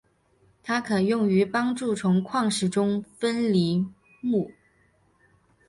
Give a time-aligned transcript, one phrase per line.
[0.63, 3.85] 它可用于帮助从矿石中分离
[4.23, 4.51] 钼。